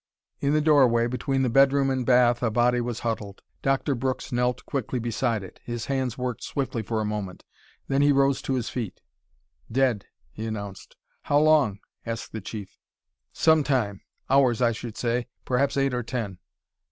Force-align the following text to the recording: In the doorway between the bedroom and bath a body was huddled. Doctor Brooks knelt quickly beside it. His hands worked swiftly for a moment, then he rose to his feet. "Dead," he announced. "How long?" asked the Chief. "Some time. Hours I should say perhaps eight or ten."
In 0.39 0.53
the 0.53 0.61
doorway 0.61 1.05
between 1.05 1.43
the 1.43 1.47
bedroom 1.51 1.91
and 1.91 2.03
bath 2.03 2.41
a 2.41 2.49
body 2.49 2.81
was 2.81 3.01
huddled. 3.01 3.43
Doctor 3.61 3.93
Brooks 3.93 4.31
knelt 4.31 4.65
quickly 4.65 4.97
beside 4.97 5.43
it. 5.43 5.59
His 5.63 5.85
hands 5.85 6.17
worked 6.17 6.43
swiftly 6.43 6.81
for 6.81 7.01
a 7.01 7.05
moment, 7.05 7.43
then 7.87 8.01
he 8.01 8.11
rose 8.11 8.41
to 8.41 8.55
his 8.55 8.67
feet. 8.67 8.99
"Dead," 9.71 10.07
he 10.31 10.47
announced. 10.47 10.95
"How 11.25 11.37
long?" 11.37 11.81
asked 12.03 12.31
the 12.31 12.41
Chief. 12.41 12.79
"Some 13.31 13.63
time. 13.63 14.01
Hours 14.27 14.59
I 14.59 14.71
should 14.71 14.97
say 14.97 15.27
perhaps 15.45 15.77
eight 15.77 15.93
or 15.93 16.01
ten." 16.01 16.39